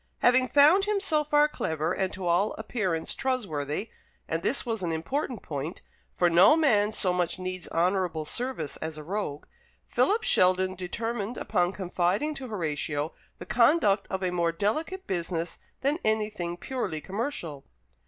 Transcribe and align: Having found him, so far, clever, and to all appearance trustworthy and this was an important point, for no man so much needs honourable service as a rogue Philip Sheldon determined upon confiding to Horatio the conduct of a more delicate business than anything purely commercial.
Having 0.23 0.47
found 0.47 0.85
him, 0.85 0.99
so 0.99 1.23
far, 1.23 1.47
clever, 1.47 1.93
and 1.93 2.11
to 2.13 2.25
all 2.25 2.55
appearance 2.57 3.13
trustworthy 3.13 3.91
and 4.27 4.41
this 4.41 4.65
was 4.65 4.81
an 4.81 4.91
important 4.91 5.43
point, 5.43 5.83
for 6.15 6.27
no 6.27 6.57
man 6.57 6.91
so 6.91 7.13
much 7.13 7.37
needs 7.37 7.67
honourable 7.69 8.25
service 8.25 8.77
as 8.77 8.97
a 8.97 9.03
rogue 9.03 9.45
Philip 9.85 10.23
Sheldon 10.23 10.73
determined 10.73 11.37
upon 11.37 11.71
confiding 11.71 12.33
to 12.33 12.47
Horatio 12.47 13.13
the 13.37 13.45
conduct 13.45 14.07
of 14.09 14.23
a 14.23 14.31
more 14.31 14.51
delicate 14.51 15.05
business 15.05 15.59
than 15.81 15.99
anything 16.03 16.57
purely 16.57 16.99
commercial. 16.99 17.67